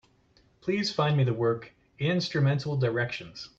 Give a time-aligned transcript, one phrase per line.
[0.61, 3.49] Please find me the work, Instrumental Directions.